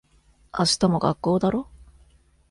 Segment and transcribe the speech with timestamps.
[0.57, 1.69] 明日も学校だろ。